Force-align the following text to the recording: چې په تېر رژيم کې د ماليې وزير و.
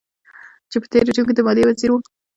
چې 0.71 0.77
په 0.81 0.87
تېر 0.91 1.03
رژيم 1.07 1.25
کې 1.27 1.33
د 1.35 1.39
ماليې 1.47 1.65
وزير 1.69 1.89
و. 1.91 1.95